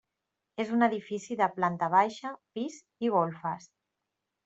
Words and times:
És 0.63 0.71
un 0.77 0.85
edifici 0.85 1.37
de 1.43 1.49
planta 1.59 1.91
baixa, 1.99 2.35
pis 2.59 2.83
i 3.09 3.15
golfes. 3.19 3.73